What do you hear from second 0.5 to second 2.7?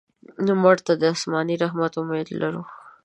مړه ته د آسماني رحمت امید لرو